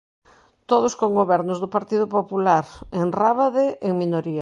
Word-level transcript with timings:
Todos 0.71 0.93
con 0.99 1.11
gobernos 1.21 1.57
do 1.59 1.69
Partido 1.75 2.05
Popular, 2.17 2.65
en 3.01 3.07
Rábade 3.21 3.65
en 3.87 3.93
minoría. 4.03 4.39